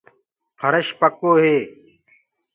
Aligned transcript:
ڦرش 0.59 0.87
پڪو 0.99 1.31
هي۔ 1.41 1.55